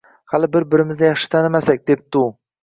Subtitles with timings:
[0.31, 2.25] Hali bir-birimizni yaxshi tanimasak,— debdi u